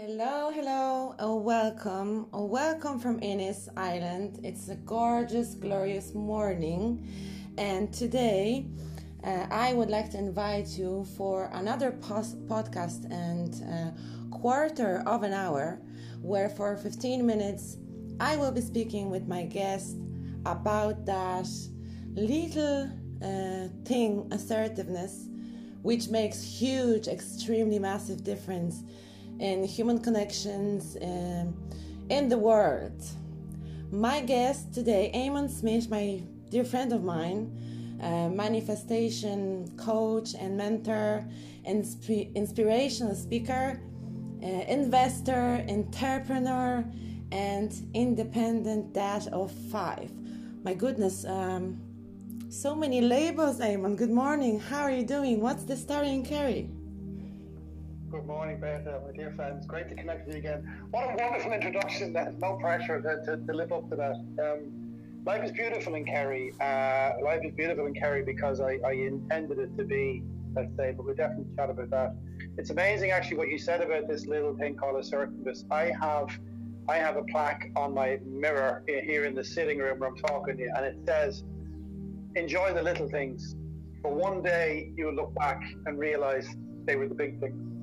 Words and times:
Hello, 0.00 0.52
hello, 0.54 1.16
oh, 1.18 1.38
welcome, 1.38 2.28
oh, 2.32 2.44
welcome 2.44 3.00
from 3.00 3.20
Innis 3.20 3.68
Island. 3.76 4.38
It's 4.44 4.68
a 4.68 4.76
gorgeous, 4.76 5.54
glorious 5.54 6.14
morning, 6.14 7.04
and 7.58 7.92
today 7.92 8.68
uh, 9.24 9.46
I 9.50 9.72
would 9.72 9.90
like 9.90 10.08
to 10.12 10.18
invite 10.18 10.68
you 10.78 11.04
for 11.16 11.50
another 11.52 11.90
pos- 11.90 12.36
podcast 12.46 13.10
and 13.10 13.52
uh, 13.64 14.36
quarter 14.36 15.02
of 15.04 15.24
an 15.24 15.32
hour, 15.32 15.80
where 16.22 16.48
for 16.48 16.76
15 16.76 17.26
minutes 17.26 17.78
I 18.20 18.36
will 18.36 18.52
be 18.52 18.60
speaking 18.60 19.10
with 19.10 19.26
my 19.26 19.46
guest 19.46 19.96
about 20.46 21.06
that 21.06 21.48
little 22.14 22.84
uh, 23.20 23.66
thing, 23.84 24.28
assertiveness, 24.30 25.26
which 25.82 26.06
makes 26.06 26.40
huge, 26.40 27.08
extremely 27.08 27.80
massive 27.80 28.22
difference 28.22 28.84
in 29.38 29.64
human 29.64 29.98
connections 30.00 30.96
in 30.96 32.28
the 32.28 32.38
world. 32.38 33.02
My 33.90 34.20
guest 34.20 34.74
today, 34.74 35.10
Eamon 35.14 35.50
Smith, 35.50 35.88
my 35.88 36.22
dear 36.50 36.64
friend 36.64 36.92
of 36.92 37.02
mine, 37.04 37.98
uh, 38.02 38.28
manifestation 38.28 39.70
coach 39.76 40.34
and 40.34 40.56
mentor, 40.56 41.24
insp- 41.66 42.34
inspirational 42.34 43.14
speaker, 43.14 43.80
uh, 44.42 44.46
investor, 44.46 45.64
entrepreneur, 45.68 46.84
and 47.32 47.74
independent 47.94 48.92
dad 48.92 49.26
of 49.28 49.50
five. 49.70 50.10
My 50.62 50.74
goodness, 50.74 51.24
um, 51.24 51.80
so 52.48 52.74
many 52.74 53.00
labels, 53.00 53.58
Eamon. 53.58 53.96
Good 53.96 54.10
morning. 54.10 54.58
How 54.60 54.82
are 54.82 54.90
you 54.92 55.04
doing? 55.04 55.40
What's 55.40 55.64
the 55.64 55.76
story 55.76 56.10
in 56.10 56.24
Kerry? 56.24 56.70
Good 58.10 58.24
morning, 58.24 58.58
Beta, 58.58 59.02
my 59.04 59.12
dear 59.12 59.32
friends. 59.32 59.66
Great 59.66 59.90
to 59.90 59.94
connect 59.94 60.26
with 60.26 60.36
you 60.36 60.40
again. 60.40 60.86
What 60.92 61.12
a 61.12 61.16
wonderful 61.22 61.52
introduction. 61.52 62.14
That 62.14 62.38
no 62.38 62.54
pressure 62.54 63.02
to, 63.02 63.26
to, 63.26 63.46
to 63.46 63.52
live 63.52 63.70
up 63.70 63.90
to 63.90 63.96
that. 63.96 64.14
Um, 64.42 64.72
life 65.26 65.44
is 65.44 65.52
beautiful 65.52 65.94
in 65.94 66.06
Kerry. 66.06 66.54
Uh, 66.58 67.22
life 67.22 67.40
is 67.44 67.52
beautiful 67.52 67.84
in 67.84 67.92
Kerry 67.92 68.22
because 68.24 68.60
I, 68.60 68.78
I 68.82 68.92
intended 68.92 69.58
it 69.58 69.76
to 69.76 69.84
be. 69.84 70.22
Let's 70.56 70.74
say, 70.78 70.94
but 70.96 71.04
we'll 71.04 71.16
definitely 71.16 71.54
chat 71.54 71.68
about 71.68 71.90
that. 71.90 72.16
It's 72.56 72.70
amazing, 72.70 73.10
actually, 73.10 73.36
what 73.36 73.48
you 73.48 73.58
said 73.58 73.82
about 73.82 74.08
this 74.08 74.24
little 74.24 74.56
thing 74.56 74.74
called 74.74 74.96
a 74.96 75.00
assertiveness. 75.00 75.66
I 75.70 75.92
have, 76.00 76.30
I 76.88 76.96
have 76.96 77.16
a 77.16 77.24
plaque 77.24 77.70
on 77.76 77.92
my 77.92 78.20
mirror 78.24 78.84
here 78.86 79.26
in 79.26 79.34
the 79.34 79.44
sitting 79.44 79.80
room 79.80 79.98
where 79.98 80.08
I'm 80.08 80.16
talking 80.16 80.56
to 80.56 80.62
you, 80.62 80.72
and 80.74 80.86
it 80.86 80.96
says, 81.06 81.44
"Enjoy 82.36 82.72
the 82.72 82.82
little 82.82 83.08
things." 83.10 83.54
But 84.02 84.12
one 84.12 84.42
day 84.42 84.92
you'll 84.96 85.14
look 85.14 85.34
back 85.34 85.62
and 85.84 85.98
realize 85.98 86.48
they 86.86 86.96
were 86.96 87.06
the 87.06 87.14
big 87.14 87.38
things. 87.38 87.77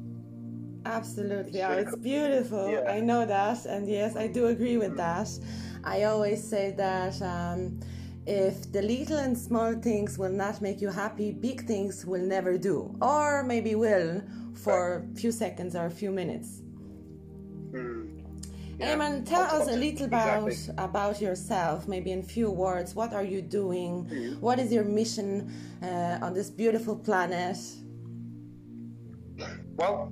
Absolutely. 0.85 1.63
Oh, 1.63 1.71
it's 1.71 1.95
beautiful. 1.95 2.69
Yeah. 2.69 2.91
I 2.91 2.99
know 2.99 3.25
that. 3.25 3.65
And 3.65 3.87
yes, 3.87 4.15
I 4.15 4.27
do 4.27 4.47
agree 4.47 4.77
with 4.77 4.95
that. 4.97 5.27
I 5.83 6.03
always 6.03 6.43
say 6.43 6.73
that 6.77 7.19
um, 7.21 7.79
if 8.25 8.71
the 8.71 8.81
little 8.81 9.17
and 9.17 9.37
small 9.37 9.73
things 9.73 10.17
will 10.17 10.31
not 10.31 10.61
make 10.61 10.81
you 10.81 10.89
happy, 10.89 11.31
big 11.31 11.65
things 11.65 12.05
will 12.05 12.21
never 12.21 12.57
do. 12.57 12.95
Or 13.01 13.43
maybe 13.43 13.75
will 13.75 14.21
for 14.53 15.07
a 15.11 15.17
few 15.17 15.31
seconds 15.31 15.75
or 15.75 15.87
a 15.87 15.91
few 15.91 16.11
minutes. 16.11 16.61
Mm. 17.71 18.11
Yeah. 18.77 18.95
Eamon, 18.95 19.25
tell 19.25 19.43
us 19.43 19.67
a 19.69 19.75
little 19.75 20.05
about 20.05 20.47
exactly. 20.49 20.83
about 20.83 21.21
yourself, 21.21 21.87
maybe 21.87 22.11
in 22.11 22.21
few 22.21 22.51
words. 22.51 22.93
What 22.93 23.13
are 23.13 23.23
you 23.23 23.41
doing? 23.41 24.05
Mm. 24.05 24.39
What 24.41 24.59
is 24.59 24.71
your 24.71 24.83
mission 24.83 25.53
uh, 25.81 26.19
on 26.21 26.33
this 26.33 26.49
beautiful 26.49 26.97
planet? 26.97 27.57
Well, 29.77 30.11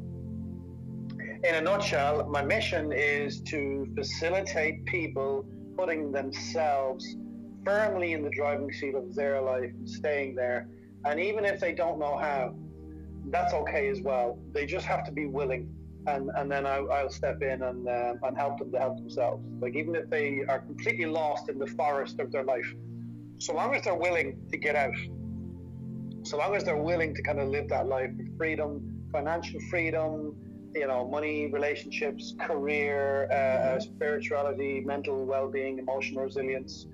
in 1.43 1.55
a 1.55 1.61
nutshell, 1.61 2.25
my 2.29 2.41
mission 2.41 2.93
is 2.93 3.41
to 3.41 3.87
facilitate 3.95 4.85
people 4.85 5.45
putting 5.77 6.11
themselves 6.11 7.17
firmly 7.65 8.13
in 8.13 8.23
the 8.23 8.29
driving 8.29 8.71
seat 8.71 8.95
of 8.95 9.13
their 9.13 9.41
life 9.41 9.71
staying 9.85 10.35
there. 10.35 10.69
And 11.05 11.19
even 11.19 11.43
if 11.43 11.59
they 11.59 11.73
don't 11.73 11.99
know 11.99 12.17
how, 12.17 12.55
that's 13.29 13.53
okay 13.53 13.89
as 13.89 13.99
well. 14.01 14.39
They 14.53 14.65
just 14.65 14.85
have 14.85 15.03
to 15.05 15.11
be 15.11 15.25
willing. 15.25 15.73
And, 16.07 16.29
and 16.35 16.51
then 16.51 16.65
I, 16.65 16.79
will 16.79 17.09
step 17.09 17.41
in 17.41 17.61
and, 17.61 17.87
uh, 17.87 18.13
and 18.23 18.37
help 18.37 18.59
them 18.59 18.71
to 18.71 18.79
help 18.79 18.97
themselves. 18.97 19.43
Like, 19.59 19.75
even 19.75 19.95
if 19.95 20.09
they 20.09 20.43
are 20.47 20.59
completely 20.59 21.05
lost 21.05 21.49
in 21.49 21.59
the 21.59 21.67
forest 21.67 22.19
of 22.19 22.31
their 22.31 22.43
life, 22.43 22.73
so 23.39 23.53
long 23.53 23.73
as 23.75 23.83
they're 23.83 23.95
willing 23.95 24.37
to 24.51 24.57
get 24.57 24.75
out, 24.75 24.95
so 26.23 26.37
long 26.37 26.55
as 26.55 26.63
they're 26.63 26.81
willing 26.81 27.15
to 27.15 27.21
kind 27.21 27.39
of 27.39 27.49
live 27.49 27.67
that 27.69 27.87
life 27.87 28.11
of 28.11 28.37
freedom, 28.37 29.05
financial 29.11 29.59
freedom, 29.69 30.35
you 30.75 30.87
know, 30.87 31.07
money, 31.07 31.47
relationships, 31.51 32.33
career, 32.39 33.31
uh, 33.31 33.79
spirituality, 33.79 34.81
mental 34.81 35.25
well-being, 35.25 35.79
emotional 35.79 36.23
resilience. 36.23 36.87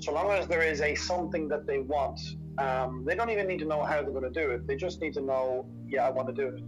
So 0.00 0.12
long 0.12 0.30
as 0.30 0.46
there 0.48 0.62
is 0.62 0.80
a 0.80 0.94
something 0.94 1.48
that 1.48 1.66
they 1.66 1.78
want, 1.78 2.20
um, 2.58 3.04
they 3.06 3.14
don't 3.14 3.30
even 3.30 3.46
need 3.46 3.60
to 3.60 3.64
know 3.64 3.82
how 3.82 4.02
they're 4.02 4.10
going 4.10 4.32
to 4.32 4.40
do 4.42 4.50
it. 4.50 4.66
They 4.66 4.76
just 4.76 5.00
need 5.00 5.14
to 5.14 5.20
know, 5.20 5.66
yeah, 5.88 6.06
I 6.06 6.10
want 6.10 6.28
to 6.28 6.34
do 6.34 6.48
it. 6.48 6.62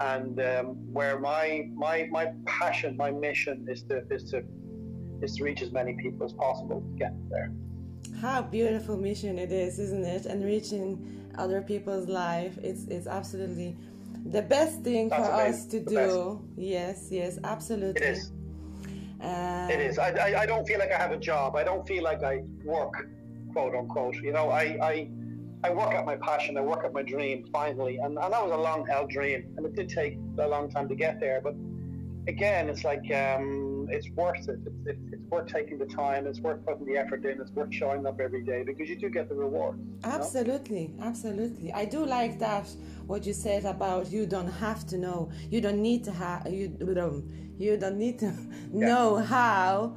And 0.00 0.40
um, 0.40 0.66
where 0.92 1.18
my 1.20 1.68
my 1.74 2.08
my 2.10 2.32
passion, 2.46 2.96
my 2.96 3.10
mission 3.10 3.66
is 3.68 3.82
to 3.84 4.02
is 4.10 4.30
to 4.30 4.42
is 5.20 5.36
to 5.36 5.44
reach 5.44 5.62
as 5.62 5.70
many 5.70 5.92
people 5.94 6.26
as 6.26 6.32
possible 6.32 6.80
to 6.80 6.98
get 6.98 7.12
there. 7.30 7.52
How 8.20 8.42
beautiful 8.42 8.96
mission 8.96 9.38
it 9.38 9.52
is, 9.52 9.78
isn't 9.78 10.04
it? 10.04 10.26
And 10.26 10.44
reaching 10.44 11.30
other 11.38 11.62
people's 11.62 12.08
life, 12.08 12.58
it's 12.62 12.84
it's 12.86 13.06
absolutely 13.06 13.76
the 14.26 14.42
best 14.42 14.82
thing 14.82 15.08
That's 15.08 15.26
for 15.26 15.34
amazing. 15.34 15.54
us 15.54 15.66
to 15.66 15.80
do. 15.80 15.94
Best. 15.94 16.58
Yes, 16.58 17.08
yes, 17.10 17.38
absolutely. 17.44 18.02
It 18.02 18.16
is. 18.16 18.32
Uh, 19.20 19.68
it 19.70 19.80
is. 19.80 19.98
I, 19.98 20.10
I, 20.10 20.40
I, 20.40 20.46
don't 20.46 20.66
feel 20.66 20.80
like 20.80 20.90
I 20.90 20.98
have 20.98 21.12
a 21.12 21.16
job. 21.16 21.54
I 21.54 21.62
don't 21.62 21.86
feel 21.86 22.02
like 22.02 22.24
I 22.24 22.42
work, 22.64 23.08
quote 23.52 23.74
unquote. 23.74 24.16
You 24.16 24.32
know, 24.32 24.50
I, 24.50 24.62
I, 24.82 25.10
I 25.62 25.70
work 25.70 25.92
at 25.92 26.04
my 26.04 26.16
passion. 26.16 26.56
I 26.56 26.60
work 26.60 26.84
at 26.84 26.92
my 26.92 27.02
dream 27.02 27.44
finally. 27.52 27.98
And, 27.98 28.18
and 28.18 28.32
that 28.32 28.42
was 28.42 28.50
a 28.50 28.56
long 28.56 28.84
held 28.86 29.10
dream. 29.10 29.54
And 29.56 29.64
it 29.64 29.76
did 29.76 29.88
take 29.88 30.18
a 30.38 30.48
long 30.48 30.70
time 30.70 30.88
to 30.88 30.96
get 30.96 31.20
there. 31.20 31.40
But 31.40 31.54
again, 32.26 32.68
it's 32.68 32.84
like, 32.84 33.04
um, 33.12 33.71
it's 33.92 34.08
worth 34.10 34.48
it. 34.48 34.58
It's, 34.66 34.76
it's, 34.86 35.12
it's, 35.12 35.22
worth 35.30 35.48
taking 35.52 35.78
the 35.78 35.86
time. 35.86 36.26
It's 36.26 36.40
worth 36.40 36.64
putting 36.66 36.86
the 36.86 36.96
effort 36.96 37.24
in. 37.24 37.40
It's 37.40 37.50
worth 37.50 37.72
showing 37.72 38.06
up 38.06 38.20
every 38.20 38.42
day 38.42 38.62
because 38.64 38.88
you 38.88 38.96
do 38.96 39.08
get 39.08 39.28
the 39.28 39.34
reward. 39.34 39.78
Absolutely, 40.04 40.88
know? 40.96 41.04
absolutely. 41.04 41.72
I 41.72 41.84
do 41.84 42.04
like 42.04 42.38
that 42.38 42.68
what 43.06 43.26
you 43.26 43.32
said 43.32 43.64
about 43.64 44.10
you 44.10 44.26
don't 44.26 44.50
have 44.50 44.86
to 44.88 44.98
know. 44.98 45.30
You 45.50 45.60
don't 45.60 45.82
need 45.82 46.04
to 46.04 46.12
have. 46.12 46.48
You 46.50 46.68
don't. 46.68 47.54
You 47.58 47.76
don't 47.76 47.98
need 47.98 48.18
to 48.20 48.26
yeah. 48.72 48.86
know 48.86 49.16
how. 49.16 49.96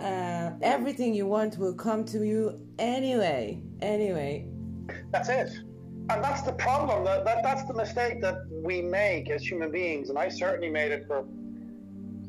Uh, 0.00 0.52
everything 0.62 1.12
you 1.12 1.26
want 1.26 1.58
will 1.58 1.74
come 1.74 2.04
to 2.04 2.24
you 2.24 2.60
anyway. 2.78 3.60
Anyway. 3.80 4.46
That's 5.10 5.28
it 5.28 5.50
and 6.10 6.24
that's 6.24 6.42
the 6.42 6.52
problem 6.52 7.04
that, 7.04 7.24
that 7.24 7.42
that's 7.42 7.64
the 7.64 7.74
mistake 7.74 8.20
that 8.22 8.38
we 8.50 8.80
make 8.80 9.28
as 9.28 9.46
human 9.46 9.70
beings 9.70 10.08
and 10.08 10.18
i 10.18 10.28
certainly 10.28 10.70
made 10.70 10.90
it 10.90 11.04
for 11.06 11.24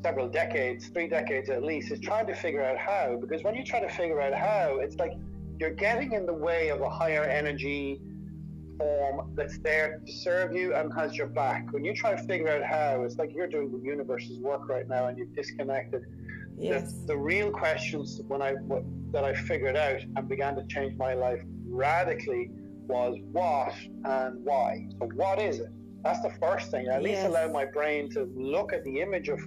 several 0.04 0.28
decades, 0.30 0.88
three 0.88 1.08
decades 1.08 1.50
at 1.50 1.64
least, 1.64 1.92
is 1.92 2.00
trying 2.00 2.28
to 2.28 2.36
figure 2.36 2.64
out 2.64 2.78
how. 2.78 3.18
Because 3.20 3.44
when 3.44 3.56
you 3.56 3.64
try 3.64 3.80
to 3.80 3.90
figure 3.90 4.22
out 4.22 4.34
how, 4.34 4.78
it's 4.82 4.96
like 4.98 5.14
you're 5.60 5.72
getting 5.72 6.14
in 6.14 6.26
the 6.26 6.34
way 6.34 6.70
of 6.70 6.82
a 6.82 6.90
higher 6.90 7.24
energy 7.24 8.02
form 8.78 9.34
that's 9.36 9.58
there 9.60 10.02
to 10.06 10.12
serve 10.12 10.56
you 10.56 10.74
and 10.74 10.94
has 10.94 11.16
your 11.16 11.28
back. 11.28 11.72
When 11.72 11.84
you 11.84 11.94
try 11.94 12.16
to 12.16 12.24
figure 12.24 12.48
out 12.48 12.64
how, 12.64 13.04
it's 13.04 13.18
like 13.18 13.34
you're 13.34 13.48
doing 13.48 13.72
the 13.72 13.86
universe's 13.86 14.40
work 14.40 14.70
right 14.70 14.88
now 14.88 15.08
and 15.08 15.18
you've 15.18 15.36
disconnected. 15.36 16.06
Yes. 16.58 16.94
The, 16.94 17.08
the 17.08 17.18
real 17.18 17.52
questions 17.52 18.22
when 18.28 18.42
I 18.42 18.54
what, 18.54 18.84
that 19.12 19.24
I 19.24 19.34
figured 19.34 19.76
out 19.76 20.02
and 20.16 20.28
began 20.28 20.56
to 20.56 20.66
change 20.68 20.98
my 20.98 21.14
life 21.14 21.42
radically 21.68 22.52
was 22.88 23.18
what 23.32 23.74
and 24.06 24.44
why. 24.44 24.88
So 25.00 25.10
what 25.16 25.42
is 25.42 25.60
it? 25.60 25.70
That's 26.04 26.22
the 26.22 26.32
first 26.40 26.72
thing. 26.72 26.88
At 26.88 27.02
yes. 27.02 27.12
least 27.12 27.24
allow 27.24 27.52
my 27.52 27.66
brain 27.66 28.10
to 28.12 28.24
look 28.36 28.72
at 28.74 28.84
the 28.84 29.02
image 29.02 29.28
of 29.30 29.40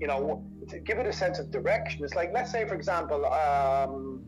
you 0.00 0.06
know, 0.06 0.44
to 0.68 0.78
give 0.80 0.98
it 0.98 1.06
a 1.06 1.12
sense 1.12 1.38
of 1.38 1.50
direction. 1.50 2.04
It's 2.04 2.14
like, 2.14 2.30
let's 2.34 2.50
say, 2.50 2.66
for 2.66 2.74
example, 2.74 3.24
um, 3.26 4.22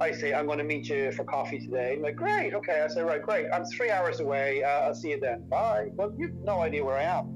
I 0.00 0.12
say, 0.12 0.34
I'm 0.34 0.46
going 0.46 0.58
to 0.58 0.64
meet 0.64 0.88
you 0.88 1.12
for 1.12 1.24
coffee 1.24 1.58
today. 1.58 1.94
I'm 1.94 2.02
like, 2.02 2.16
great, 2.16 2.54
okay. 2.54 2.82
I 2.82 2.88
say, 2.88 3.02
right, 3.02 3.22
great. 3.22 3.46
I'm 3.52 3.64
three 3.64 3.90
hours 3.90 4.20
away. 4.20 4.62
Uh, 4.62 4.68
I'll 4.68 4.94
see 4.94 5.10
you 5.10 5.20
then. 5.20 5.48
Bye. 5.48 5.88
Well, 5.94 6.12
you've 6.16 6.34
no 6.44 6.60
idea 6.60 6.84
where 6.84 6.96
I 6.96 7.04
am. 7.04 7.32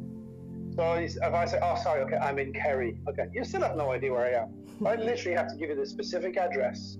So 0.76 0.92
if 0.92 1.16
I 1.22 1.44
say, 1.46 1.58
oh, 1.62 1.76
sorry, 1.82 2.02
okay, 2.02 2.16
I'm 2.16 2.38
in 2.38 2.52
Kerry. 2.52 2.98
Okay, 3.08 3.26
you 3.32 3.44
still 3.44 3.62
have 3.62 3.76
no 3.76 3.90
idea 3.92 4.12
where 4.12 4.26
I 4.26 4.42
am. 4.42 4.54
I 4.86 4.96
literally 4.96 5.36
have 5.36 5.48
to 5.48 5.56
give 5.56 5.70
you 5.70 5.76
the 5.76 5.86
specific 5.86 6.36
address. 6.36 6.96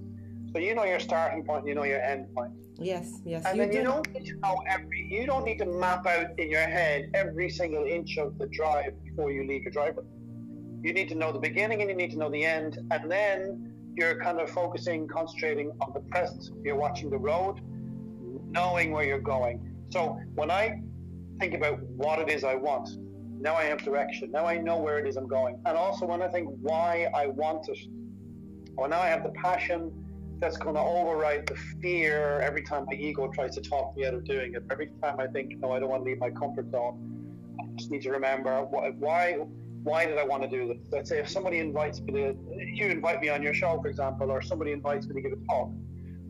So 0.52 0.58
you 0.58 0.74
know 0.74 0.84
your 0.84 0.98
starting 0.98 1.44
point, 1.44 1.66
you 1.66 1.74
know 1.74 1.84
your 1.84 2.00
end 2.00 2.26
point. 2.34 2.50
Yes, 2.76 3.20
yes. 3.24 3.44
And 3.46 3.56
you 3.56 3.62
then 3.62 3.70
do. 3.70 3.78
you 3.78 3.84
don't 3.84 4.12
need 4.12 4.26
to 4.26 4.34
know 4.40 4.62
every, 4.68 5.06
you 5.08 5.24
don't 5.24 5.44
need 5.44 5.58
to 5.58 5.66
map 5.66 6.06
out 6.06 6.38
in 6.38 6.50
your 6.50 6.62
head 6.62 7.10
every 7.14 7.48
single 7.48 7.84
inch 7.84 8.18
of 8.18 8.36
the 8.38 8.48
drive 8.48 8.92
before 9.04 9.30
you 9.30 9.46
leave 9.46 9.62
your 9.62 9.70
driveway 9.70 10.02
you 10.82 10.92
need 10.92 11.08
to 11.08 11.14
know 11.14 11.32
the 11.32 11.38
beginning 11.38 11.80
and 11.80 11.90
you 11.90 11.96
need 11.96 12.10
to 12.12 12.18
know 12.18 12.30
the 12.30 12.44
end, 12.44 12.78
and 12.90 13.10
then 13.10 13.72
you're 13.96 14.20
kind 14.20 14.40
of 14.40 14.50
focusing, 14.50 15.06
concentrating 15.08 15.72
on 15.80 15.92
the 15.92 16.00
present. 16.00 16.50
You're 16.64 16.76
watching 16.76 17.10
the 17.10 17.18
road, 17.18 17.60
knowing 18.50 18.92
where 18.92 19.04
you're 19.04 19.18
going. 19.18 19.56
So 19.90 20.18
when 20.34 20.50
I 20.50 20.80
think 21.38 21.54
about 21.54 21.82
what 21.82 22.18
it 22.18 22.28
is 22.28 22.44
I 22.44 22.54
want, 22.54 22.88
Now 23.40 23.54
I 23.54 23.64
have 23.64 23.82
direction. 23.82 24.30
Now 24.30 24.44
I 24.46 24.58
know 24.58 24.76
where 24.76 24.98
it 24.98 25.06
is 25.08 25.16
I'm 25.16 25.26
going. 25.26 25.58
And 25.64 25.76
also 25.76 26.04
when 26.04 26.20
I 26.20 26.28
think 26.28 26.50
why 26.60 27.10
I 27.14 27.26
want 27.26 27.68
it, 27.68 27.78
well, 28.76 28.88
now 28.88 29.00
I 29.00 29.08
have 29.08 29.22
the 29.22 29.30
passion 29.30 29.90
that's 30.38 30.58
going 30.58 30.74
to 30.74 30.80
override 30.80 31.46
the 31.46 31.56
fear 31.80 32.40
every 32.40 32.62
time 32.62 32.84
my 32.90 32.96
ego 32.96 33.28
tries 33.28 33.54
to 33.54 33.62
talk 33.62 33.96
me 33.96 34.04
out 34.04 34.14
of 34.14 34.24
doing 34.24 34.54
it. 34.54 34.64
Every 34.70 34.90
time 35.02 35.18
I 35.18 35.26
think, 35.26 35.58
no, 35.58 35.72
I 35.72 35.80
don't 35.80 35.88
want 35.88 36.04
to 36.04 36.10
leave 36.10 36.18
my 36.18 36.30
comfort 36.30 36.70
zone. 36.70 37.56
I 37.58 37.64
just 37.76 37.90
need 37.90 38.02
to 38.02 38.10
remember 38.10 38.62
why 38.62 39.38
why 39.82 40.04
did 40.04 40.18
I 40.18 40.24
want 40.24 40.42
to 40.42 40.48
do 40.48 40.68
this? 40.68 40.78
Let's 40.90 41.08
say 41.08 41.18
if 41.18 41.28
somebody 41.28 41.58
invites 41.58 42.00
me 42.00 42.12
to, 42.12 42.36
you 42.56 42.86
invite 42.86 43.20
me 43.20 43.28
on 43.30 43.42
your 43.42 43.54
show, 43.54 43.80
for 43.80 43.88
example, 43.88 44.30
or 44.30 44.42
somebody 44.42 44.72
invites 44.72 45.06
me 45.06 45.14
to 45.14 45.20
give 45.20 45.32
a 45.32 45.46
talk. 45.46 45.70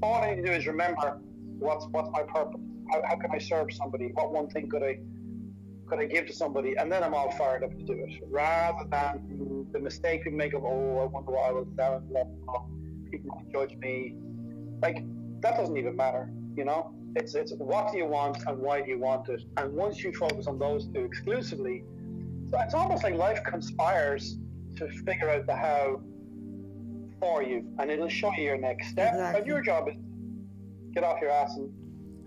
All 0.03 0.23
I 0.23 0.31
need 0.31 0.43
to 0.43 0.49
do 0.49 0.53
is 0.53 0.67
remember 0.67 1.21
what's 1.59 1.87
what's 1.91 2.11
my 2.11 2.23
purpose. 2.23 2.61
How, 2.91 3.03
how 3.07 3.17
can 3.17 3.31
I 3.33 3.39
serve 3.39 3.73
somebody? 3.73 4.11
What 4.15 4.33
one 4.33 4.49
thing 4.49 4.69
could 4.69 4.83
I 4.83 5.01
could 5.87 5.99
I 5.99 6.07
give 6.07 6.27
to 6.27 6.33
somebody? 6.33 6.77
And 6.77 6.91
then 6.91 7.03
I'm 7.03 7.13
all 7.13 7.31
fired 7.33 7.65
up 7.65 7.77
to 7.77 7.85
do 7.85 7.93
it, 7.93 8.23
rather 8.31 8.89
than 8.89 9.67
the 9.73 9.81
mistake 9.81 10.23
we 10.25 10.31
make 10.31 10.55
of 10.55 10.65
oh, 10.65 11.01
I 11.03 11.07
wonder 11.07 11.33
what 11.33 11.49
I 11.49 11.53
will 11.53 11.69
sound 11.77 12.11
like. 12.11 12.27
People 13.11 13.31
will 13.37 13.53
judge 13.53 13.77
me. 13.79 14.15
Like 14.81 15.05
that 15.41 15.57
doesn't 15.57 15.77
even 15.77 15.97
matter, 15.97 16.31
you 16.57 16.65
know. 16.65 16.95
It's 17.17 17.35
it's 17.35 17.53
what 17.53 17.91
do 17.91 17.99
you 17.99 18.07
want 18.07 18.39
and 18.47 18.59
why 18.59 18.81
do 18.81 18.89
you 18.91 18.99
want 19.01 19.29
it? 19.29 19.43
And 19.57 19.73
once 19.75 20.05
you 20.05 20.13
focus 20.13 20.47
on 20.47 20.61
those 20.61 20.87
two 20.87 21.01
exclusively, 21.01 21.83
so 22.51 22.59
it's 22.61 22.75
almost 22.75 23.05
like 23.05 23.15
life 23.15 23.41
conspires 23.45 24.37
to 24.77 24.89
figure 24.89 25.31
out 25.31 25.47
the 25.47 25.55
how 25.55 26.01
for 27.21 27.43
you, 27.43 27.65
and 27.79 27.91
it'll 27.91 28.09
show 28.09 28.33
you 28.37 28.45
your 28.45 28.57
next 28.59 28.89
step. 28.89 29.13
Exactly. 29.13 29.39
And 29.39 29.47
your 29.47 29.63
job 29.63 29.89
is 29.89 29.95
get 30.95 31.05
off 31.05 31.21
your 31.21 31.31
ass 31.31 31.55
and 31.57 31.73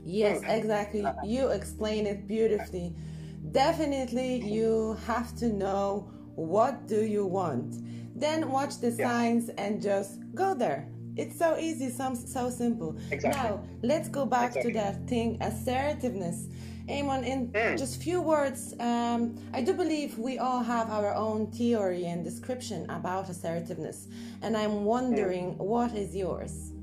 yes, 0.05 0.41
move. 0.41 0.49
exactly. 0.49 1.05
You 1.23 1.49
explain 1.49 2.05
it 2.05 2.27
beautifully. 2.27 2.95
Definitely, 3.51 4.41
you 4.45 4.97
have 5.05 5.35
to 5.37 5.47
know 5.49 6.09
what 6.35 6.87
do 6.87 7.03
you 7.03 7.25
want. 7.25 7.75
Then 8.17 8.49
watch 8.49 8.79
the 8.79 8.91
yeah. 8.91 9.09
signs 9.09 9.49
and 9.49 9.81
just 9.81 10.19
go 10.33 10.53
there. 10.53 10.87
It's 11.15 11.37
so 11.37 11.57
easy, 11.57 11.89
so, 11.89 12.15
so 12.15 12.49
simple. 12.49 12.97
Exactly. 13.11 13.41
Now, 13.41 13.63
let's 13.83 14.09
go 14.09 14.25
back 14.25 14.55
exactly. 14.55 14.73
to 14.73 14.79
that 14.79 15.07
thing 15.07 15.37
assertiveness. 15.41 16.47
Eamon, 16.89 17.25
in 17.25 17.47
mm. 17.47 17.77
just 17.77 18.01
few 18.01 18.21
words, 18.21 18.73
um, 18.79 19.37
I 19.53 19.61
do 19.61 19.73
believe 19.73 20.17
we 20.17 20.37
all 20.37 20.61
have 20.61 20.89
our 20.89 21.13
own 21.13 21.47
theory 21.51 22.05
and 22.05 22.25
description 22.25 22.89
about 22.89 23.29
assertiveness, 23.29 24.09
and 24.41 24.57
I'm 24.57 24.83
wondering 24.83 25.55
mm. 25.55 25.57
what 25.59 25.93
is 25.93 26.13
yours? 26.13 26.73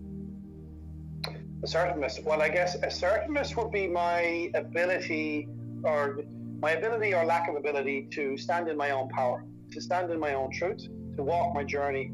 Assertiveness. 1.63 2.19
Well, 2.25 2.41
I 2.41 2.49
guess 2.49 2.77
assertiveness 2.83 3.55
would 3.57 3.71
be 3.71 3.87
my 3.89 4.51
ability, 4.55 5.49
or 5.83 6.23
my 6.61 6.71
ability 6.71 7.13
or 7.13 7.27
lack 7.27 7.51
of 7.51 7.57
ability, 7.57 8.09
to 8.13 8.39
stand 8.39 8.69
in 8.69 8.79
my 8.79 8.93
own 8.93 9.11
power, 9.11 9.45
to 9.71 9.81
stand 9.83 10.11
in 10.11 10.19
my 10.19 10.33
own 10.33 10.51
truth, 10.51 10.89
to 11.17 11.23
walk 11.23 11.55
my 11.55 11.63
journey, 11.63 12.11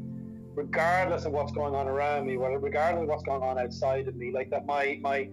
regardless 0.55 1.23
of 1.23 1.31
what's 1.31 1.53
going 1.53 1.73
on 1.73 1.87
around 1.87 2.27
me, 2.27 2.35
regardless 2.35 3.03
of 3.03 3.07
what's 3.07 3.23
going 3.23 3.43
on 3.43 3.57
outside 3.57 4.09
of 4.09 4.17
me. 4.17 4.33
Like 4.33 4.49
that, 4.49 4.65
my 4.65 4.99
my 5.01 5.29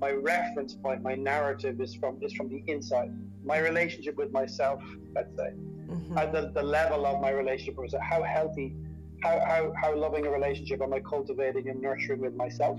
my 0.00 0.12
reference 0.12 0.74
point, 0.74 1.02
my 1.02 1.14
narrative 1.14 1.80
is 1.80 1.94
from 1.94 2.18
is 2.22 2.32
from 2.34 2.48
the 2.48 2.62
inside. 2.66 3.12
My 3.44 3.58
relationship 3.58 4.16
with 4.16 4.32
myself, 4.32 4.82
let's 5.14 5.34
say, 5.36 5.50
mm-hmm. 5.88 6.18
at 6.18 6.32
the, 6.32 6.50
the 6.54 6.62
level 6.62 7.06
of 7.06 7.20
my 7.20 7.30
relationship 7.30 7.76
was 7.76 7.94
how 8.00 8.22
healthy, 8.22 8.74
how, 9.22 9.40
how, 9.46 9.72
how 9.80 9.96
loving 9.96 10.26
a 10.26 10.30
relationship 10.30 10.82
am 10.82 10.92
I 10.92 11.00
cultivating 11.00 11.68
and 11.68 11.80
nurturing 11.80 12.20
with 12.20 12.34
myself. 12.34 12.78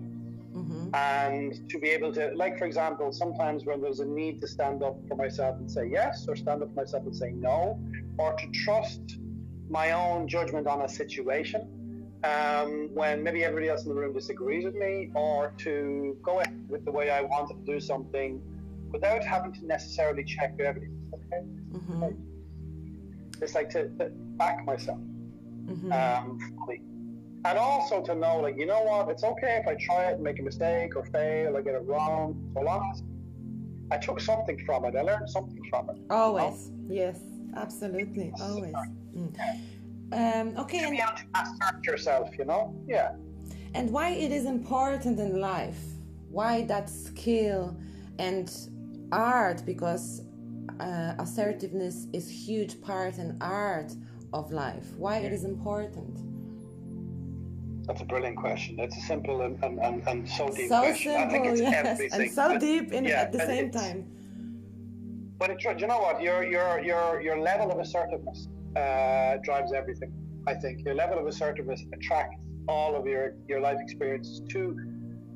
Mm-hmm. 0.54 0.96
And 0.96 1.70
to 1.70 1.80
be 1.80 1.90
able 1.90 2.12
to, 2.14 2.32
like, 2.36 2.58
for 2.58 2.66
example, 2.66 3.12
sometimes 3.12 3.66
when 3.66 3.82
there's 3.82 4.00
a 4.00 4.06
need 4.06 4.42
to 4.42 4.48
stand 4.48 4.84
up 4.84 4.98
for 5.08 5.16
myself 5.16 5.58
and 5.58 5.70
say 5.70 5.88
yes, 5.88 6.26
or 6.28 6.36
stand 6.36 6.64
up 6.64 6.70
for 6.70 6.82
myself 6.82 7.04
and 7.04 7.16
say 7.16 7.32
no, 7.32 7.80
or 8.18 8.34
to 8.34 8.48
trust 8.52 9.18
my 9.70 9.92
own 9.92 10.28
judgment 10.28 10.66
on 10.68 10.82
a 10.82 10.90
situation, 10.90 11.77
um, 12.28 12.90
when 12.94 13.24
maybe 13.24 13.44
everybody 13.44 13.70
else 13.70 13.84
in 13.84 13.90
the 13.90 13.96
room 13.96 14.14
disagrees 14.14 14.66
with 14.66 14.76
me, 14.76 15.10
or 15.16 15.54
to 15.60 16.18
go 16.24 16.40
ahead 16.40 16.56
with 16.70 16.84
the 16.86 16.92
way 16.92 17.10
I 17.10 17.22
wanted 17.22 17.66
to 17.66 17.72
do 17.74 17.80
something 17.80 18.42
without 18.92 19.24
having 19.24 19.54
to 19.54 19.66
necessarily 19.66 20.24
check 20.24 20.56
everything. 20.60 20.98
Okay? 21.14 21.44
Mm-hmm. 21.74 23.44
It's 23.44 23.56
like 23.56 23.70
to, 23.72 23.90
to 24.00 24.12
back 24.38 24.66
myself 24.66 25.00
mm-hmm. 25.68 25.92
um. 25.92 26.40
And 27.46 27.58
also 27.58 28.02
to 28.02 28.16
know, 28.16 28.40
like, 28.40 28.58
you 28.58 28.66
know 28.66 28.82
what, 28.82 29.10
it's 29.10 29.24
okay 29.24 29.62
if 29.62 29.68
I 29.68 29.76
try 29.76 30.10
it 30.10 30.16
and 30.16 30.24
make 30.24 30.40
a 30.40 30.44
mistake 30.44 30.98
or 30.98 31.06
fail 31.06 31.56
or 31.56 31.62
get 31.62 31.76
it 31.76 31.86
wrong, 31.86 32.52
so 32.54 32.62
long 32.62 32.92
as 32.92 33.04
I 33.90 33.98
took 33.98 34.20
something 34.20 34.62
from 34.66 34.84
it, 34.86 34.96
I 34.96 35.02
learned 35.02 35.30
something 35.30 35.62
from 35.70 35.90
it. 35.92 35.98
Always, 36.10 36.72
you 36.90 36.90
know? 36.90 36.96
yes, 36.96 37.20
absolutely, 37.56 38.34
always. 38.42 38.74
Mm. 39.16 39.34
Um, 40.12 40.54
okay. 40.58 40.86
To 40.86 40.92
be 40.92 40.98
able 40.98 41.18
to 41.18 41.42
assert 41.42 41.86
yourself, 41.86 42.30
you 42.38 42.46
know? 42.46 42.74
Yeah. 42.88 43.12
And 43.74 43.92
why 43.92 44.10
it 44.12 44.32
is 44.32 44.46
important 44.46 45.20
in 45.20 45.40
life? 45.40 45.80
Why 46.30 46.64
that 46.64 46.90
skill 46.90 47.78
and 48.18 48.52
art? 49.12 49.64
Because 49.66 50.22
uh, 50.80 51.14
assertiveness 51.20 52.08
is 52.14 52.30
huge 52.30 52.82
part 52.82 53.18
and 53.18 53.42
art 53.42 53.94
of 54.34 54.52
life. 54.52 54.96
Why 54.98 55.18
it 55.18 55.34
is 55.34 55.44
important? 55.44 56.20
That's 57.86 58.02
a 58.02 58.06
brilliant 58.06 58.38
question. 58.38 58.76
That's 58.76 58.98
a 58.98 59.02
simple 59.02 59.42
and, 59.42 59.62
and, 59.64 59.80
and, 59.80 60.08
and 60.08 60.30
so 60.30 60.50
deep 60.50 60.68
so 60.68 60.82
question. 60.82 61.30
Simple, 61.30 61.58
yes. 61.58 62.02
And 62.12 62.32
so 62.32 62.58
deep 62.58 62.92
in, 62.92 63.06
yeah, 63.06 63.22
at 63.22 63.32
the 63.32 63.40
same 63.40 63.72
time. 63.72 64.12
But 65.38 65.52
it, 65.52 65.64
you 65.80 65.88
know 65.88 66.00
what? 66.00 66.22
Your 66.22 66.44
your 66.44 66.82
your 66.82 67.22
your 67.22 67.40
level 67.40 67.72
of 67.72 67.80
assertiveness 67.80 68.48
uh, 68.78 69.38
drives 69.44 69.72
everything. 69.74 70.12
I 70.52 70.54
think 70.54 70.86
your 70.86 70.96
level 71.04 71.18
of 71.20 71.26
assertiveness 71.28 71.82
attracts 71.94 72.38
all 72.68 72.96
of 73.00 73.06
your 73.14 73.26
your 73.48 73.62
life 73.68 73.80
experiences 73.86 74.42
to 74.54 74.62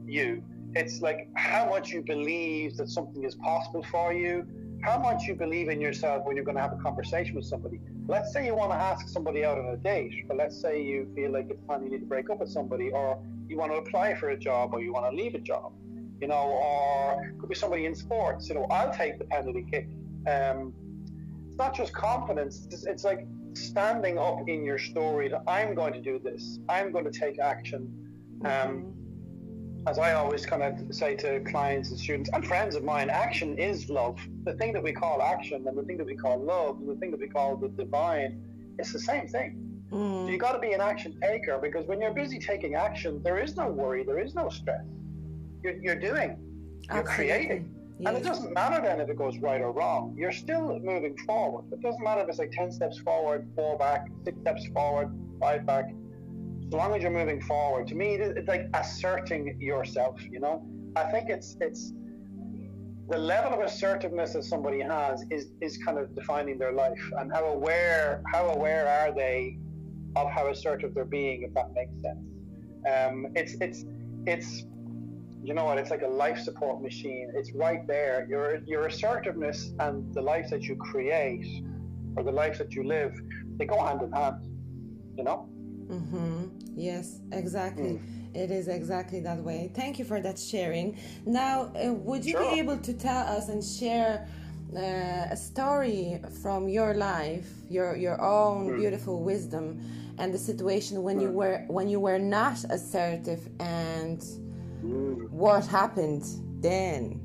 you. 0.06 0.44
It's 0.74 1.02
like 1.02 1.30
how 1.36 1.64
much 1.74 1.92
you 1.94 2.02
believe 2.02 2.78
that 2.78 2.90
something 2.90 3.24
is 3.30 3.36
possible 3.36 3.84
for 3.94 4.14
you, 4.14 4.36
how 4.82 4.98
much 4.98 5.24
you 5.28 5.36
believe 5.36 5.68
in 5.70 5.82
yourself 5.82 6.26
when 6.26 6.36
you're 6.36 6.46
going 6.46 6.56
to 6.56 6.62
have 6.62 6.74
a 6.80 6.82
conversation 6.88 7.36
with 7.36 7.46
somebody. 7.46 7.80
Let's 8.08 8.32
say 8.34 8.46
you 8.46 8.56
want 8.56 8.72
to 8.72 8.78
ask 8.78 9.08
somebody 9.10 9.44
out 9.44 9.58
on 9.58 9.68
a 9.78 9.78
date, 9.78 10.14
or 10.30 10.36
let's 10.36 10.60
say 10.60 10.82
you 10.92 11.12
feel 11.16 11.32
like 11.32 11.48
it's 11.50 11.64
time 11.68 11.84
you 11.84 11.92
need 11.92 12.00
to 12.00 12.06
break 12.06 12.30
up 12.30 12.40
with 12.40 12.50
somebody, 12.50 12.90
or 12.90 13.22
you 13.48 13.58
want 13.58 13.72
to 13.74 13.78
apply 13.78 14.16
for 14.16 14.30
a 14.30 14.38
job, 14.38 14.74
or 14.74 14.82
you 14.82 14.94
want 14.94 15.06
to 15.10 15.16
leave 15.22 15.36
a 15.36 15.40
job, 15.40 15.74
you 16.22 16.28
know, 16.28 16.46
or 16.68 17.34
could 17.40 17.50
be 17.50 17.56
somebody 17.56 17.86
in 17.86 17.96
sports. 17.96 18.48
You 18.50 18.56
know, 18.56 18.66
I'll 18.72 18.94
take 18.94 19.20
the 19.20 19.26
penalty 19.26 19.66
kick. 19.70 19.88
Um, 20.28 20.74
not 21.62 21.76
just 21.76 21.94
confidence. 21.94 22.68
It's, 22.72 22.86
it's 22.86 23.04
like 23.04 23.28
standing 23.54 24.18
up 24.18 24.40
in 24.48 24.64
your 24.64 24.80
story 24.80 25.28
that 25.30 25.44
I'm 25.48 25.76
going 25.76 25.94
to 25.94 26.02
do 26.02 26.20
this. 26.28 26.60
I'm 26.68 26.92
going 26.92 27.06
to 27.06 27.12
take 27.12 27.38
action. 27.40 27.82
Um, 28.44 28.94
as 29.86 30.00
I 30.00 30.14
always 30.14 30.44
kind 30.46 30.64
of 30.64 30.74
say 30.94 31.16
to 31.18 31.40
clients 31.42 31.92
and 31.92 32.00
students 32.00 32.30
and 32.34 32.46
friends 32.46 32.74
of 32.76 32.84
mine, 32.84 33.10
action 33.12 33.58
is 33.60 33.90
love. 33.90 34.20
The 34.44 34.54
thing 34.54 34.74
that 34.74 34.82
we 34.82 34.92
call 34.92 35.22
action 35.22 35.68
and 35.68 35.78
the 35.78 35.84
thing 35.84 35.98
that 35.98 36.06
we 36.06 36.16
call 36.16 36.40
love 36.40 36.78
and 36.80 36.90
the 36.90 36.96
thing 36.96 37.12
that 37.12 37.20
we 37.20 37.28
call 37.28 37.56
the 37.56 37.70
divine, 37.70 38.42
it's 38.80 38.92
the 38.92 39.00
same 39.00 39.28
thing. 39.28 39.50
Mm. 39.92 40.26
So 40.26 40.32
you 40.32 40.40
got 40.40 40.54
to 40.54 40.60
be 40.60 40.72
an 40.72 40.82
action 40.82 41.16
taker 41.22 41.60
because 41.62 41.86
when 41.86 42.02
you're 42.02 42.14
busy 42.14 42.40
taking 42.40 42.74
action, 42.74 43.22
there 43.24 43.40
is 43.40 43.56
no 43.56 43.68
worry, 43.68 44.04
there 44.04 44.20
is 44.20 44.34
no 44.34 44.50
stress. 44.50 44.86
You're, 45.64 45.78
you're 45.84 46.02
doing, 46.10 46.38
you're 46.90 47.00
Absolutely. 47.02 47.16
creating. 47.16 47.76
And 48.06 48.18
it 48.18 48.24
doesn't 48.24 48.54
matter 48.54 48.82
then 48.82 49.00
if 49.00 49.10
it 49.10 49.18
goes 49.18 49.38
right 49.38 49.62
or 49.62 49.72
wrong. 49.72 50.16
You're 50.18 50.32
still 50.32 50.80
moving 50.80 51.16
forward. 51.26 51.66
It 51.72 51.82
doesn't 51.82 52.04
matter 52.04 52.22
if 52.22 52.30
it's 52.30 52.40
like 52.40 52.52
10 52.52 52.72
steps 52.72 52.98
forward, 53.00 53.48
four 53.56 53.78
back, 53.78 54.08
six 54.26 54.40
steps 54.42 54.68
forward, 54.68 55.14
five 55.40 55.66
back. 55.66 55.86
So 56.72 56.78
long 56.78 56.96
as 56.96 57.04
you're 57.04 57.12
moving 57.12 57.42
forward, 57.42 57.88
to 57.88 57.96
me, 57.96 58.16
it's 58.16 58.48
like 58.48 58.70
asserting 58.74 59.60
yourself, 59.60 60.20
you 60.24 60.40
know? 60.40 60.66
I 60.96 61.04
think 61.12 61.30
it's, 61.30 61.58
it's, 61.62 61.94
the 63.10 63.18
level 63.18 63.54
of 63.54 63.60
assertiveness 63.60 64.34
that 64.34 64.46
somebody 64.46 64.80
has 64.80 65.26
is, 65.30 65.52
is 65.60 65.78
kind 65.78 65.98
of 65.98 66.16
defining 66.16 66.58
their 66.58 66.72
life 66.72 67.12
and 67.20 67.32
how 67.32 67.46
aware, 67.46 68.24
how 68.32 68.48
aware 68.48 68.88
are 68.88 69.14
they 69.14 69.58
of 70.16 70.30
how 70.32 70.48
assertive 70.48 70.94
they're 70.94 71.06
being, 71.06 71.44
if 71.44 71.54
that 71.54 71.74
makes 71.74 71.94
sense. 72.02 72.20
Um, 72.90 73.28
it's, 73.36 73.56
it's, 73.62 73.86
it's, 74.26 74.66
you 75.44 75.54
know 75.54 75.66
what? 75.66 75.78
It's 75.78 75.90
like 75.90 76.04
a 76.04 76.08
life 76.08 76.40
support 76.40 76.82
machine. 76.82 77.32
It's 77.36 77.52
right 77.54 77.86
there. 77.88 78.28
Your 78.30 78.60
your 78.66 78.88
assertiveness 78.88 79.74
and 79.80 80.14
the 80.14 80.22
life 80.22 80.50
that 80.50 80.64
you 80.64 80.76
create, 80.76 81.46
or 82.16 82.24
the 82.24 82.32
life 82.32 82.58
that 82.60 82.74
you 82.74 82.84
live, 82.84 83.14
they 83.58 83.66
go 83.66 83.84
hand 83.84 84.02
in 84.02 84.12
hand. 84.12 84.46
You 85.18 85.24
know. 85.24 85.50
Mm-hmm. 85.88 86.46
Yes, 86.76 87.20
exactly. 87.32 88.00
Mm. 88.00 88.36
It 88.36 88.50
is 88.50 88.68
exactly 88.70 89.20
that 89.22 89.40
way. 89.40 89.72
Thank 89.74 90.00
you 90.00 90.06
for 90.06 90.22
that 90.22 90.40
sharing. 90.40 90.98
Now, 91.26 91.74
uh, 91.76 91.94
would 91.94 92.24
you 92.24 92.34
sure. 92.34 92.52
be 92.52 92.60
able 92.60 92.78
to 92.78 92.94
tell 92.94 93.28
us 93.28 93.50
and 93.50 93.62
share 93.62 94.26
uh, 94.74 94.80
a 95.32 95.36
story 95.36 96.22
from 96.42 96.70
your 96.70 96.94
life, 96.94 97.50
your 97.70 97.96
your 97.96 98.22
own 98.22 98.70
mm. 98.70 98.78
beautiful 98.78 99.22
wisdom, 99.22 99.82
and 100.20 100.32
the 100.34 100.38
situation 100.38 101.02
when 101.02 101.18
mm. 101.18 101.24
you 101.24 101.32
were 101.32 101.66
when 101.68 101.90
you 101.90 102.00
were 102.00 102.20
not 102.20 102.64
assertive 102.70 103.50
and 103.60 104.24
what 104.82 105.66
happened 105.68 106.24
then? 106.62 107.20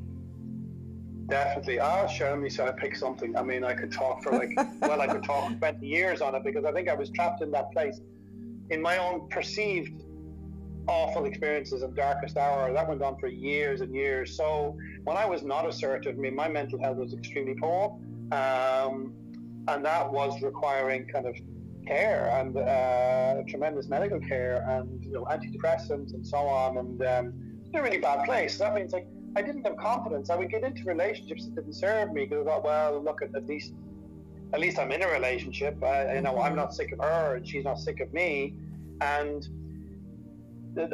Definitely. 1.28 1.80
I'll 1.80 2.08
show 2.08 2.36
me 2.36 2.48
so 2.48 2.66
I 2.66 2.72
pick 2.72 2.94
something. 2.94 3.36
I 3.36 3.42
mean, 3.42 3.64
I 3.64 3.74
could 3.74 3.90
talk 3.90 4.22
for 4.22 4.32
like, 4.32 4.50
well, 4.80 5.00
I 5.00 5.06
could 5.06 5.24
talk 5.24 5.58
20 5.58 5.86
years 5.86 6.20
on 6.20 6.34
it 6.34 6.44
because 6.44 6.64
I 6.64 6.72
think 6.72 6.88
I 6.88 6.94
was 6.94 7.10
trapped 7.10 7.42
in 7.42 7.50
that 7.50 7.72
place 7.72 8.00
in 8.70 8.80
my 8.80 8.98
own 8.98 9.28
perceived 9.28 10.04
awful 10.88 11.24
experiences 11.24 11.82
of 11.82 11.96
darkest 11.96 12.36
hour. 12.36 12.72
That 12.72 12.88
went 12.88 13.02
on 13.02 13.18
for 13.18 13.26
years 13.26 13.80
and 13.80 13.92
years. 13.94 14.36
So 14.36 14.76
when 15.04 15.16
I 15.16 15.26
was 15.26 15.42
not 15.42 15.68
assertive, 15.68 16.16
I 16.16 16.18
mean, 16.18 16.36
my 16.36 16.48
mental 16.48 16.80
health 16.80 16.98
was 16.98 17.12
extremely 17.12 17.54
poor. 17.54 17.98
Um, 18.32 19.12
and 19.68 19.84
that 19.84 20.12
was 20.12 20.40
requiring 20.42 21.06
kind 21.08 21.26
of 21.26 21.36
care 21.86 22.30
and 22.34 22.56
uh, 22.56 23.42
tremendous 23.48 23.88
medical 23.88 24.20
care 24.20 24.64
and 24.68 25.04
you 25.04 25.12
know 25.12 25.24
antidepressants 25.24 26.14
and 26.14 26.26
so 26.26 26.38
on 26.38 26.78
and 26.78 27.02
um, 27.02 27.32
it's 27.60 27.70
in 27.70 27.76
a 27.76 27.82
really 27.82 27.98
bad 27.98 28.24
place. 28.24 28.58
That 28.58 28.74
means 28.74 28.92
like 28.92 29.06
I 29.36 29.42
didn't 29.42 29.64
have 29.66 29.76
confidence. 29.76 30.30
I 30.30 30.36
would 30.36 30.50
get 30.50 30.64
into 30.64 30.84
relationships 30.84 31.44
that 31.44 31.54
didn't 31.54 31.74
serve 31.74 32.12
me 32.12 32.24
because 32.24 32.46
I 32.46 32.50
thought, 32.50 32.64
well, 32.64 33.02
look 33.02 33.22
at 33.22 33.34
at 33.34 33.46
least 33.46 33.72
at 34.52 34.60
least 34.60 34.78
I'm 34.78 34.92
in 34.92 35.02
a 35.02 35.08
relationship. 35.08 35.82
I, 35.82 36.14
you 36.14 36.20
know, 36.22 36.40
I'm 36.40 36.56
not 36.56 36.74
sick 36.74 36.92
of 36.92 37.00
her 37.00 37.36
and 37.36 37.46
she's 37.46 37.64
not 37.64 37.78
sick 37.78 38.00
of 38.00 38.12
me, 38.12 38.54
and 39.00 39.46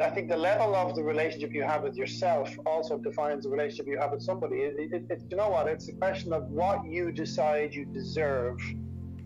I 0.01 0.09
think 0.09 0.29
the 0.29 0.37
level 0.37 0.75
of 0.75 0.95
the 0.95 1.03
relationship 1.03 1.53
you 1.53 1.63
have 1.63 1.83
with 1.83 1.95
yourself 1.95 2.49
also 2.65 2.97
defines 2.97 3.43
the 3.43 3.49
relationship 3.49 3.87
you 3.87 3.99
have 3.99 4.11
with 4.11 4.21
somebody. 4.21 4.57
It, 4.57 4.93
it, 4.93 5.05
it, 5.09 5.21
you 5.29 5.37
know 5.37 5.49
what? 5.49 5.67
It's 5.67 5.89
a 5.89 5.93
question 5.93 6.31
of 6.31 6.43
what 6.49 6.85
you 6.85 7.11
decide 7.11 7.73
you 7.73 7.85
deserve 7.85 8.61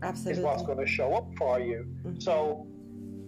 Absolutely. 0.02 0.42
is 0.42 0.46
what's 0.46 0.64
going 0.64 0.78
to 0.78 0.88
show 0.88 1.14
up 1.14 1.28
for 1.38 1.60
you. 1.60 1.88
Mm-hmm. 2.06 2.20
So, 2.20 2.68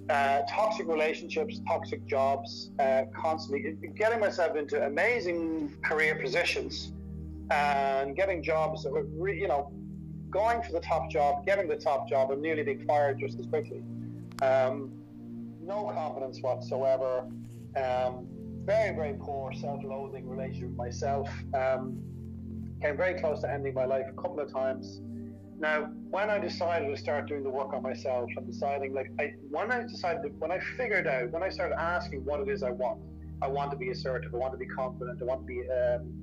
uh, 0.10 0.42
toxic 0.50 0.88
relationships, 0.88 1.62
toxic 1.68 2.06
jobs, 2.06 2.72
uh, 2.80 3.04
constantly 3.16 3.76
getting 3.96 4.20
myself 4.20 4.56
into 4.56 4.84
amazing 4.86 5.76
career 5.84 6.16
positions 6.16 6.94
and 7.52 8.16
getting 8.16 8.42
jobs 8.42 8.84
that 8.84 8.92
were, 8.92 9.04
re- 9.04 9.40
you 9.40 9.48
know, 9.48 9.72
going 10.30 10.62
for 10.62 10.72
the 10.72 10.80
top 10.80 11.10
job, 11.10 11.46
getting 11.46 11.68
the 11.68 11.76
top 11.76 12.08
job, 12.10 12.32
and 12.32 12.42
nearly 12.42 12.64
being 12.64 12.86
fired 12.86 13.20
just 13.20 13.40
as 13.40 13.46
quickly. 13.48 13.84
Um, 14.42 14.92
no 15.62 15.92
confidence 15.94 16.42
whatsoever. 16.42 17.26
Um, 17.76 18.28
very, 18.66 18.96
very 18.96 19.14
poor 19.20 19.54
self-loathing 19.54 20.28
relationship 20.28 20.70
with 20.70 20.78
myself. 20.78 21.30
Um, 21.54 22.02
came 22.82 22.98
very 22.98 23.20
close 23.20 23.42
to 23.42 23.52
ending 23.52 23.74
my 23.74 23.86
life 23.86 24.06
a 24.10 24.22
couple 24.22 24.40
of 24.40 24.52
times. 24.52 25.02
Now, 25.60 25.92
when 26.10 26.30
I 26.30 26.40
decided 26.40 26.88
to 26.88 26.98
start 26.98 27.28
doing 27.28 27.44
the 27.44 27.50
work 27.50 27.74
on 27.74 27.84
myself 27.84 28.30
and 28.38 28.48
deciding, 28.48 28.94
like, 28.94 29.12
I, 29.20 29.34
when 29.50 29.72
I 29.72 29.84
decided, 29.84 30.40
when 30.40 30.52
I 30.52 30.60
figured 30.78 31.06
out, 31.06 31.32
when 31.32 31.44
I 31.44 31.50
started 31.50 31.78
asking 31.78 32.24
what 32.24 32.40
it 32.40 32.48
is 32.48 32.64
I 32.64 32.72
want, 32.72 33.02
I 33.42 33.48
want 33.48 33.72
to 33.72 33.78
be 33.78 33.90
assertive, 33.90 34.34
I 34.34 34.38
want 34.38 34.54
to 34.54 34.58
be 34.58 34.68
confident, 34.68 35.22
I 35.22 35.26
want 35.26 35.42
to 35.42 35.46
be, 35.46 35.62
um, 35.70 36.14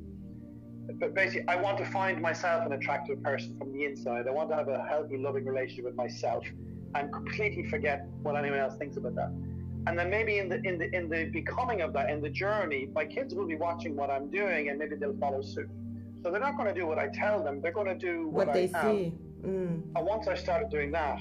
but 0.98 1.14
basically, 1.14 1.46
I 1.48 1.56
want 1.56 1.76
to 1.78 1.84
find 1.84 2.20
myself 2.22 2.64
an 2.64 2.72
attractive 2.72 3.22
person 3.22 3.58
from 3.58 3.72
the 3.72 3.84
inside. 3.84 4.26
I 4.26 4.30
want 4.30 4.48
to 4.50 4.56
have 4.56 4.68
a 4.68 4.86
healthy, 4.88 5.18
loving 5.18 5.44
relationship 5.44 5.84
with 5.84 5.96
myself 5.96 6.44
and 6.94 7.12
completely 7.12 7.68
forget 7.68 8.06
what 8.22 8.36
anyone 8.36 8.60
else 8.60 8.76
thinks 8.76 8.96
about 8.96 9.16
that. 9.16 9.30
And 9.88 9.98
then 9.98 10.08
maybe 10.10 10.38
in 10.38 10.48
the 10.48 10.60
in 10.62 10.78
the 10.78 10.94
in 10.96 11.08
the 11.08 11.24
becoming 11.26 11.80
of 11.80 11.92
that, 11.92 12.08
in 12.08 12.20
the 12.20 12.30
journey, 12.30 12.88
my 12.94 13.04
kids 13.04 13.34
will 13.34 13.46
be 13.46 13.56
watching 13.56 13.96
what 13.96 14.10
I'm 14.10 14.30
doing, 14.30 14.68
and 14.68 14.78
maybe 14.78 14.96
they'll 14.96 15.16
follow 15.18 15.42
suit. 15.42 15.68
So 16.22 16.30
they're 16.30 16.40
not 16.40 16.56
going 16.56 16.72
to 16.72 16.80
do 16.80 16.86
what 16.86 16.98
I 16.98 17.08
tell 17.08 17.42
them; 17.42 17.60
they're 17.60 17.72
going 17.72 17.86
to 17.86 17.94
do 17.98 18.28
what, 18.28 18.46
what 18.46 18.54
they 18.54 18.70
I 18.74 18.82
see. 18.82 19.14
Mm. 19.44 19.82
And 19.94 20.06
once 20.06 20.28
I 20.28 20.34
started 20.34 20.70
doing 20.70 20.90
that, 20.92 21.20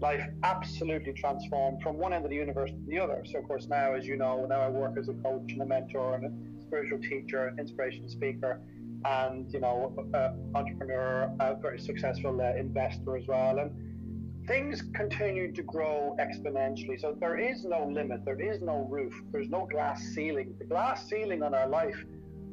life 0.00 0.26
absolutely 0.42 1.12
transformed 1.12 1.82
from 1.82 1.98
one 1.98 2.12
end 2.12 2.24
of 2.24 2.30
the 2.30 2.36
universe 2.36 2.70
to 2.70 2.86
the 2.86 2.98
other. 2.98 3.22
So, 3.26 3.38
of 3.38 3.44
course, 3.46 3.66
now, 3.68 3.94
as 3.94 4.06
you 4.06 4.16
know, 4.16 4.46
now 4.48 4.60
I 4.60 4.68
work 4.68 4.96
as 4.98 5.08
a 5.08 5.14
coach 5.14 5.52
and 5.52 5.62
a 5.62 5.66
mentor 5.66 6.14
and 6.14 6.24
a 6.26 6.62
spiritual 6.62 6.98
teacher, 6.98 7.48
an 7.48 7.58
inspirational 7.58 8.08
speaker, 8.08 8.60
and 9.04 9.52
you 9.52 9.60
know, 9.60 9.94
uh, 10.14 10.32
entrepreneur, 10.58 11.30
a 11.40 11.54
very 11.54 11.78
successful 11.78 12.40
uh, 12.40 12.54
investor 12.56 13.16
as 13.16 13.26
well. 13.26 13.58
And 13.58 14.46
things 14.46 14.82
continue 14.94 15.52
to 15.52 15.62
grow 15.62 16.16
exponentially. 16.18 17.00
So 17.00 17.16
there 17.18 17.38
is 17.38 17.64
no 17.64 17.86
limit, 17.86 18.24
there 18.24 18.40
is 18.40 18.60
no 18.60 18.86
roof, 18.90 19.14
there's 19.32 19.48
no 19.48 19.66
glass 19.70 20.02
ceiling. 20.14 20.54
The 20.58 20.64
glass 20.64 21.08
ceiling 21.08 21.42
on 21.42 21.54
our 21.54 21.68
life, 21.68 22.04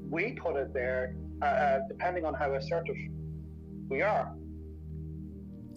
we 0.10 0.34
put 0.34 0.56
it 0.58 0.74
there 0.74 1.16
uh, 1.42 1.46
uh, 1.46 1.80
depending 1.88 2.26
on 2.26 2.34
how 2.34 2.54
assertive 2.54 2.96
we 3.90 4.02
are. 4.02 4.34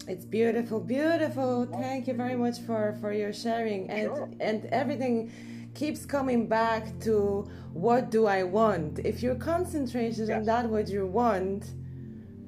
It's 0.07 0.25
beautiful, 0.25 0.79
beautiful. 0.79 1.65
Thank 1.65 2.07
you 2.07 2.13
very 2.13 2.35
much 2.35 2.59
for 2.61 2.97
for 2.99 3.13
your 3.13 3.33
sharing 3.33 3.89
and 3.89 4.07
sure. 4.07 4.29
and 4.39 4.65
everything 4.65 5.31
keeps 5.73 6.05
coming 6.05 6.47
back 6.47 6.99
to 7.01 7.47
what 7.73 8.11
do 8.11 8.25
I 8.25 8.43
want? 8.43 8.99
If 8.99 9.21
you're 9.23 9.35
concentrated 9.35 10.27
yes. 10.27 10.37
on 10.37 10.45
that 10.45 10.69
what 10.69 10.89
you 10.89 11.05
want, 11.05 11.73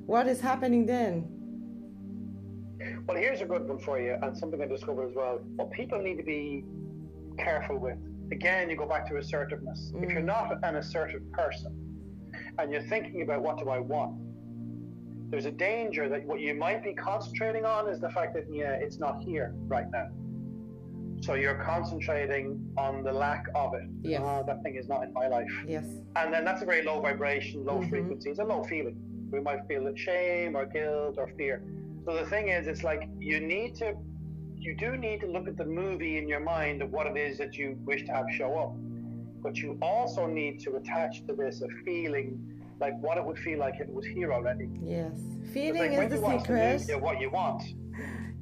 what 0.05 0.27
is 0.27 0.41
happening 0.41 0.86
then? 0.86 1.29
Well, 3.07 3.17
here's 3.17 3.41
a 3.41 3.45
good 3.45 3.67
one 3.67 3.79
for 3.79 4.00
you, 4.00 4.17
and 4.22 4.38
something 4.38 4.62
I 4.62 4.65
discovered 4.65 5.10
as 5.10 5.15
well. 5.15 5.39
What 5.55 5.72
people 5.72 6.01
need 6.01 6.17
to 6.17 6.24
be 6.24 6.65
careful 7.38 7.77
with. 7.77 7.98
Again, 8.31 8.69
you 8.69 8.75
go 8.75 8.88
back 8.88 9.07
to 9.10 9.17
assertiveness. 9.17 9.91
Mm. 9.93 10.03
If 10.03 10.12
you're 10.12 10.22
not 10.22 10.57
an 10.63 10.75
assertive 10.75 11.31
person 11.31 11.72
and 12.57 12.72
you're 12.72 12.83
thinking 12.83 13.22
about 13.22 13.41
what 13.41 13.57
do 13.57 13.69
I 13.69 13.79
want, 13.79 14.19
there's 15.33 15.45
a 15.45 15.51
danger 15.51 16.07
that 16.07 16.23
what 16.25 16.39
you 16.39 16.53
might 16.53 16.83
be 16.83 16.93
concentrating 16.93 17.65
on 17.65 17.89
is 17.89 17.99
the 17.99 18.09
fact 18.11 18.35
that 18.35 18.45
yeah, 18.51 18.73
it's 18.73 18.99
not 18.99 19.19
here 19.19 19.51
right 19.65 19.89
now. 19.91 20.07
So 21.23 21.33
you're 21.33 21.55
concentrating 21.55 22.63
on 22.77 23.03
the 23.03 23.11
lack 23.11 23.47
of 23.55 23.73
it. 23.73 23.89
Yes. 24.03 24.21
Oh, 24.23 24.43
that 24.45 24.61
thing 24.61 24.75
is 24.75 24.87
not 24.87 25.01
in 25.01 25.11
my 25.11 25.25
life. 25.25 25.49
Yes. 25.67 25.85
And 26.15 26.31
then 26.31 26.45
that's 26.45 26.61
a 26.61 26.65
very 26.65 26.83
low 26.83 27.01
vibration, 27.01 27.65
low 27.65 27.79
mm-hmm. 27.79 27.89
frequency. 27.89 28.29
It's 28.29 28.37
a 28.37 28.43
low 28.43 28.63
feeling. 28.63 28.95
We 29.31 29.39
might 29.39 29.65
feel 29.67 29.91
shame 29.95 30.55
or 30.55 30.67
guilt 30.67 31.15
or 31.17 31.27
fear. 31.35 31.63
So 32.05 32.13
the 32.13 32.27
thing 32.27 32.49
is, 32.49 32.67
it's 32.67 32.83
like 32.83 33.09
you 33.17 33.39
need 33.39 33.73
to, 33.77 33.95
you 34.55 34.75
do 34.75 34.97
need 34.97 35.21
to 35.21 35.27
look 35.27 35.47
at 35.47 35.57
the 35.57 35.65
movie 35.65 36.19
in 36.19 36.27
your 36.27 36.41
mind 36.41 36.83
of 36.83 36.91
what 36.91 37.07
it 37.07 37.17
is 37.17 37.39
that 37.39 37.57
you 37.57 37.75
wish 37.85 38.05
to 38.05 38.11
have 38.11 38.25
show 38.37 38.55
up. 38.55 38.75
But 39.41 39.57
you 39.57 39.79
also 39.81 40.27
need 40.27 40.59
to 40.59 40.75
attach 40.75 41.25
to 41.25 41.33
this 41.33 41.63
a 41.63 41.69
feeling 41.83 42.52
like 42.80 42.94
what 43.00 43.18
it 43.18 43.25
would 43.25 43.39
feel 43.39 43.60
like 43.60 43.75
if 43.75 43.82
it 43.82 43.94
was 43.94 44.06
here 44.06 44.34
already. 44.34 44.70
Yes. 44.84 45.12
Feeling 45.53 45.96
like 45.96 46.12
is 46.12 46.22
the 46.22 46.39
secret. 46.39 46.80
Movie, 46.82 46.96
what 46.96 47.20
you 47.20 47.30
want. 47.30 47.63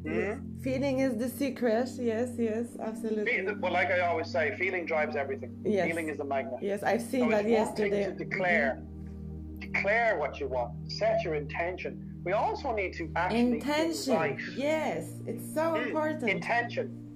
Mm-hmm. 0.01 0.59
Feeling 0.63 0.97
is 0.97 1.15
the 1.15 1.29
secret. 1.29 1.87
Yes, 1.99 2.31
yes, 2.35 2.69
absolutely. 2.79 3.45
well, 3.59 3.71
like 3.71 3.91
I 3.91 3.99
always 3.99 4.31
say, 4.31 4.55
feeling 4.57 4.87
drives 4.87 5.15
everything. 5.15 5.55
Yes. 5.63 5.87
Feeling 5.87 6.09
is 6.09 6.17
the 6.17 6.23
magnet. 6.23 6.57
Yes, 6.59 6.81
I've 6.81 7.03
seen 7.03 7.25
so 7.25 7.29
that 7.29 7.47
yesterday. 7.47 8.05
To 8.05 8.11
declare, 8.11 8.81
mm-hmm. 8.81 9.59
declare 9.59 10.17
what 10.17 10.39
you 10.39 10.47
want. 10.47 10.91
Set 10.91 11.23
your 11.23 11.35
intention 11.35 12.11
we 12.23 12.33
also 12.33 12.73
need 12.73 12.93
to 12.93 13.09
actually 13.15 13.39
intention. 13.39 14.37
Yes, 14.55 15.09
it's 15.25 15.53
so 15.53 15.73
mm, 15.73 15.87
important. 15.87 16.29
Intention. 16.29 17.10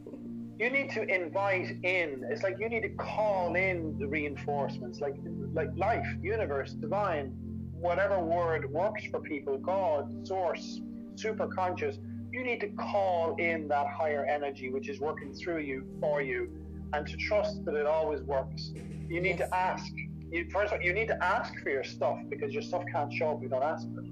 You 0.58 0.70
need 0.70 0.90
to 0.92 1.04
invite 1.04 1.78
in. 1.84 2.24
It's 2.30 2.44
like 2.44 2.58
you 2.60 2.70
need 2.70 2.84
to 2.84 2.90
call 2.90 3.56
in 3.56 3.98
the 4.00 4.08
reinforcements, 4.08 5.00
like 5.02 5.16
like 5.54 5.70
life, 5.76 6.08
universe, 6.22 6.72
divine, 6.74 7.34
whatever 7.74 8.20
word 8.20 8.72
works 8.72 9.04
for 9.12 9.20
people. 9.20 9.58
God, 9.58 10.28
source, 10.28 10.82
super 11.16 11.48
conscious. 11.48 11.98
You 12.32 12.44
need 12.44 12.62
to 12.62 12.70
call 12.70 13.36
in 13.38 13.68
that 13.68 13.88
higher 13.88 14.26
energy 14.26 14.70
which 14.70 14.90
is 14.90 15.00
working 15.00 15.34
through 15.34 15.60
you 15.60 15.86
for 16.00 16.22
you, 16.22 16.50
and 16.94 17.06
to 17.06 17.18
trust 17.18 17.66
that 17.66 17.76
it 17.76 17.86
always 17.86 18.22
works. 18.22 18.72
You 19.10 19.22
need 19.22 19.40
yes. 19.40 19.50
to 19.50 19.56
ask. 19.56 19.92
You, 20.32 20.50
first, 20.50 20.74
all, 20.74 20.82
you 20.82 20.94
need 20.94 21.08
to 21.10 21.24
ask 21.24 21.54
for 21.62 21.70
your 21.70 21.84
stuff 21.84 22.18
because 22.30 22.54
your 22.54 22.64
stuff 22.64 22.84
can't 22.92 23.14
show 23.14 23.32
up 23.32 23.38
if 23.38 23.44
you 23.44 23.50
don't 23.50 23.64
ask 23.64 23.88
for 23.94 24.02
it 24.02 24.08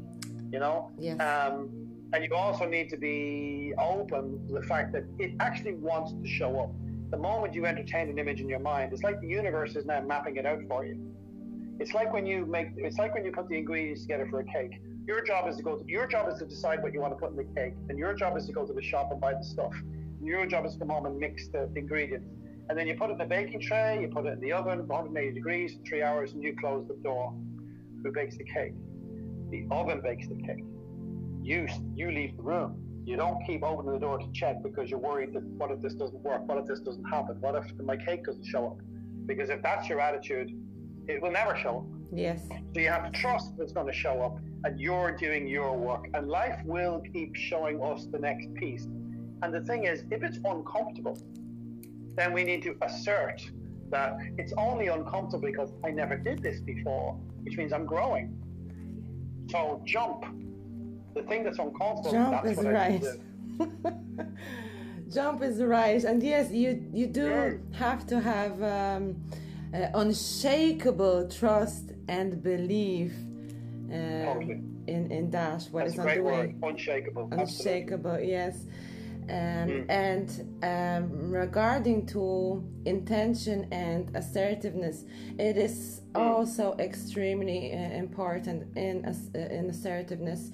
you 0.54 0.60
know? 0.60 0.92
Yes. 1.00 1.20
Um, 1.20 1.83
and 2.14 2.24
you 2.24 2.36
also 2.36 2.66
need 2.66 2.90
to 2.90 2.98
be 2.98 3.74
open 3.80 4.48
to 4.48 4.54
the 4.54 4.62
fact 4.62 4.94
that 4.94 5.04
it 5.18 5.34
actually 5.40 5.74
wants 5.74 6.14
to 6.14 6.28
show 6.28 6.60
up. 6.60 6.72
The 7.10 7.18
moment 7.18 7.54
you 7.56 7.66
entertain 7.66 8.08
an 8.10 8.20
image 8.20 8.40
in 8.40 8.48
your 8.48 8.60
mind, 8.60 8.94
it's 8.94 9.02
like 9.02 9.20
the 9.20 9.28
universe 9.28 9.76
is 9.76 9.86
now 9.86 10.02
mapping 10.02 10.38
it 10.38 10.46
out 10.46 10.60
for 10.68 10.86
you. 10.86 11.00
It's 11.80 11.94
like 11.94 12.14
when 12.14 12.28
you 12.28 12.46
make, 12.46 12.68
it's 12.78 12.98
like 12.98 13.16
when 13.16 13.26
you 13.26 13.32
put 13.32 13.50
the 13.50 13.58
ingredients 13.58 14.02
together 14.02 14.28
for 14.30 14.42
a 14.42 14.46
cake. 14.46 14.80
Your 15.08 15.24
job 15.26 15.50
is 15.50 15.58
to 15.58 15.64
go. 15.64 15.76
To, 15.76 15.84
your 15.88 16.08
job 16.08 16.32
is 16.32 16.38
to 16.40 16.46
decide 16.46 16.82
what 16.82 16.94
you 16.94 17.02
want 17.02 17.14
to 17.14 17.18
put 17.18 17.32
in 17.32 17.36
the 17.36 17.44
cake, 17.56 17.74
and 17.90 17.98
your 17.98 18.14
job 18.14 18.38
is 18.38 18.46
to 18.46 18.54
go 18.54 18.66
to 18.66 18.72
the 18.72 18.82
shop 18.82 19.10
and 19.12 19.20
buy 19.20 19.34
the 19.34 19.44
stuff. 19.44 19.74
And 19.74 20.26
your 20.26 20.46
job 20.46 20.66
is 20.66 20.74
to 20.74 20.80
come 20.80 20.90
home 20.90 21.08
and 21.08 21.18
mix 21.18 21.48
the 21.50 21.70
ingredients, 21.76 22.30
and 22.70 22.78
then 22.78 22.88
you 22.88 22.96
put 22.96 23.10
it 23.10 23.14
in 23.14 23.18
the 23.18 23.26
baking 23.26 23.60
tray, 23.60 24.00
you 24.02 24.08
put 24.08 24.26
it 24.26 24.34
in 24.34 24.40
the 24.40 24.54
oven, 24.54 24.88
180 24.88 25.34
degrees, 25.34 25.78
three 25.86 26.04
hours, 26.04 26.34
and 26.34 26.44
you 26.44 26.56
close 26.56 26.88
the 26.88 26.94
door. 27.04 27.34
Who 28.04 28.12
bakes 28.12 28.38
the 28.38 28.46
cake? 28.46 28.74
The 29.50 29.66
oven 29.72 30.00
bakes 30.02 30.28
the 30.28 30.36
cake. 30.36 30.64
You 31.44 31.68
you 31.96 32.12
leave 32.12 32.38
the 32.38 32.44
room. 32.44 32.80
You 33.06 33.18
don't 33.18 33.44
keep 33.46 33.64
opening 33.64 33.94
the 33.94 34.00
door 34.00 34.18
to 34.18 34.32
check 34.32 34.64
because 34.64 34.90
you're 34.90 35.00
worried 35.00 35.34
that 35.34 35.44
what 35.44 35.72
if 35.72 35.82
this 35.82 35.94
doesn't 35.94 36.22
work? 36.24 36.48
What 36.48 36.58
if 36.58 36.66
this 36.66 36.80
doesn't 36.80 37.04
happen? 37.04 37.40
What 37.42 37.56
if 37.56 37.66
my 37.84 37.98
cake 37.98 38.24
doesn't 38.24 38.46
show 38.46 38.68
up? 38.68 38.78
Because 39.26 39.50
if 39.50 39.62
that's 39.62 39.90
your 39.90 40.00
attitude, 40.00 40.52
it 41.10 41.22
will 41.22 41.32
never 41.32 41.58
show 41.58 41.80
up. 41.80 41.86
Yes. 42.14 42.48
So 42.74 42.80
you 42.80 42.90
have 42.90 43.12
to 43.12 43.20
trust 43.20 43.58
that 43.58 43.64
it's 43.64 43.74
going 43.74 43.88
to 43.88 43.94
show 43.94 44.22
up 44.22 44.40
and 44.64 44.80
you're 44.80 45.12
doing 45.18 45.48
your 45.48 45.76
work. 45.78 46.08
And 46.14 46.30
life 46.30 46.60
will 46.64 47.02
keep 47.12 47.36
showing 47.36 47.82
us 47.84 48.06
the 48.06 48.20
next 48.20 48.54
piece. 48.54 48.86
And 49.42 49.54
the 49.54 49.62
thing 49.62 49.84
is, 49.84 50.06
if 50.12 50.24
it's 50.24 50.40
uncomfortable, 50.46 51.18
then 52.16 52.32
we 52.32 52.44
need 52.46 52.64
to 52.64 52.76
assert 52.84 53.42
that 53.90 54.16
it's 54.38 54.54
only 54.58 54.88
uncomfortable 54.88 55.46
because 55.46 55.74
I 55.84 55.92
never 55.92 56.16
did 56.16 56.42
this 56.42 56.62
before, 56.62 57.20
which 57.44 57.58
means 57.58 57.74
I'm 57.74 57.86
growing 57.86 58.40
So 59.50 59.82
jump. 59.84 60.26
The 61.14 61.22
thing 61.24 61.44
that's 61.44 61.60
uncomfortable. 61.60 62.12
Jump 62.12 62.44
that's 62.44 62.58
is 62.60 62.66
right. 62.66 63.04
Jump 65.14 65.44
is 65.44 65.62
right, 65.62 66.04
and 66.04 66.24
yes, 66.24 66.52
you 66.52 66.84
you 66.92 67.08
do 67.08 67.28
Yeah. 67.28 67.54
have 67.78 68.08
to 68.08 68.20
have 68.20 68.54
um, 68.64 69.16
uh, 69.74 69.88
unshakable 69.94 71.28
trust 71.30 71.92
and 72.08 72.42
belief 72.42 73.14
um, 73.92 74.26
Totally. 74.26 74.62
in 74.88 75.12
in 75.12 75.30
that 75.32 75.68
what 75.72 75.86
That's 75.86 75.94
is 75.94 76.00
a 76.00 76.02
on 76.02 76.08
the 76.08 76.14
great 76.14 76.24
way. 76.24 76.32
word. 76.48 76.56
Unshakable. 76.64 77.30
Absolutely. 77.32 77.44
unshakable 77.44 78.20
yes 78.20 78.66
um, 79.30 79.70
Mm. 79.70 79.86
and 79.90 80.30
um, 80.64 81.32
regarding 81.32 82.06
to 82.08 82.62
intention 82.86 83.68
and 83.72 84.10
assertiveness 84.16 85.06
it 85.40 85.58
is 85.58 86.02
Mm. 86.14 86.22
also 86.22 86.76
extremely 86.80 87.72
uh, 87.74 87.78
important 88.06 88.60
in 88.78 89.06
uh, 89.06 89.14
in 89.60 89.70
assertiveness 89.70 90.52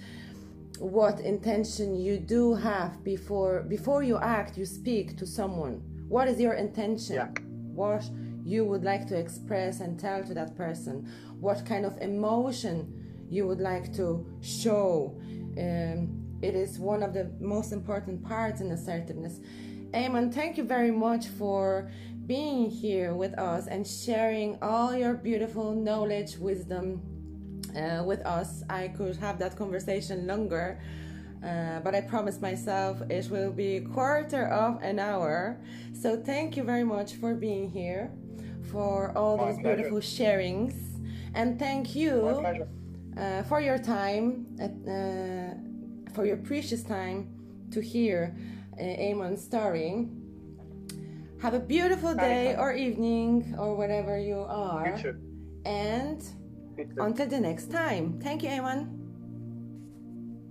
what 0.79 1.19
intention 1.19 1.95
you 1.95 2.17
do 2.17 2.53
have 2.53 3.03
before 3.03 3.63
before 3.63 4.03
you 4.03 4.17
act 4.17 4.57
you 4.57 4.65
speak 4.65 5.17
to 5.17 5.25
someone. 5.25 5.81
What 6.07 6.27
is 6.27 6.39
your 6.39 6.53
intention? 6.53 7.15
Yeah. 7.15 7.29
what 7.73 8.09
you 8.43 8.65
would 8.65 8.83
like 8.83 9.07
to 9.07 9.17
express 9.17 9.79
and 9.79 9.99
tell 9.99 10.23
to 10.23 10.33
that 10.33 10.55
person? 10.55 11.07
What 11.39 11.65
kind 11.65 11.85
of 11.85 11.97
emotion 12.01 12.75
you 13.29 13.47
would 13.47 13.61
like 13.61 13.93
to 13.95 14.25
show? 14.41 15.19
Um, 15.57 16.25
it 16.41 16.55
is 16.55 16.79
one 16.79 17.03
of 17.03 17.13
the 17.13 17.31
most 17.39 17.71
important 17.71 18.23
parts 18.23 18.61
in 18.61 18.71
assertiveness. 18.71 19.39
Eamon, 19.91 20.33
thank 20.33 20.57
you 20.57 20.63
very 20.63 20.91
much 20.91 21.27
for 21.27 21.89
being 22.25 22.69
here 22.69 23.13
with 23.13 23.33
us 23.39 23.67
and 23.67 23.85
sharing 23.85 24.57
all 24.61 24.95
your 24.95 25.15
beautiful 25.15 25.73
knowledge 25.73 26.37
wisdom 26.37 27.01
uh, 27.75 28.03
with 28.03 28.25
us. 28.25 28.63
I 28.69 28.89
could 28.89 29.15
have 29.17 29.39
that 29.39 29.55
conversation 29.55 30.27
longer, 30.27 30.79
uh, 31.43 31.79
but 31.79 31.95
I 31.95 32.01
promised 32.01 32.41
myself 32.41 33.01
it 33.09 33.29
will 33.29 33.51
be 33.51 33.77
a 33.77 33.81
quarter 33.81 34.47
of 34.47 34.81
an 34.81 34.99
hour. 34.99 35.59
So 35.93 36.17
thank 36.17 36.57
you 36.57 36.63
very 36.63 36.83
much 36.83 37.15
for 37.15 37.33
being 37.35 37.69
here, 37.69 38.11
for 38.71 39.11
all 39.17 39.37
My 39.37 39.45
those 39.45 39.59
pleasure. 39.59 39.75
beautiful 39.75 39.99
sharings, 39.99 40.75
and 41.33 41.57
thank 41.59 41.95
you 41.95 42.43
uh, 43.17 43.43
for 43.43 43.61
your 43.61 43.77
time, 43.77 44.45
uh, 44.61 46.13
for 46.13 46.25
your 46.25 46.37
precious 46.37 46.83
time 46.83 47.29
to 47.71 47.81
hear 47.81 48.35
uh, 48.79 48.83
Eamon's 48.83 49.43
story. 49.43 50.07
Have 51.41 51.53
a 51.53 51.59
beautiful 51.59 52.13
day 52.13 52.55
or 52.57 52.73
evening 52.73 53.55
or 53.57 53.75
wherever 53.75 54.17
you 54.19 54.39
are. 54.39 54.99
And. 55.65 56.21
Until 56.97 57.27
the 57.27 57.39
next 57.39 57.71
time. 57.71 58.19
Thank 58.21 58.43
you, 58.43 58.49
Eamon. 58.49 58.87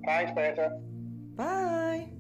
Thanks, 0.05 0.33
Peter. 0.33 0.71
Bye. 1.37 2.11